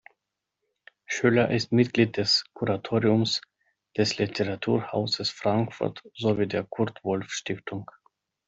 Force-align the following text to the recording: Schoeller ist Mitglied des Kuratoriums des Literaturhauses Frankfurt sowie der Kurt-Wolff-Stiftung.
Schoeller 1.05 1.51
ist 1.51 1.71
Mitglied 1.71 2.17
des 2.17 2.45
Kuratoriums 2.55 3.39
des 3.95 4.17
Literaturhauses 4.17 5.29
Frankfurt 5.29 6.01
sowie 6.15 6.47
der 6.47 6.63
Kurt-Wolff-Stiftung. 6.63 7.91